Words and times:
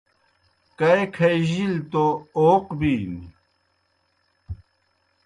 کائی 0.77 1.03
کھائجِلیْ 1.15 1.79
توْ 1.91 2.03
اوق 2.37 2.65
بِینیْ۔ 2.79 3.21